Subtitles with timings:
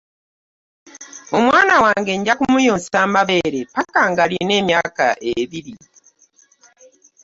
[1.37, 5.75] Omwana wange nja kumuyonsa ebeere paka nga alina emyaka ebiri.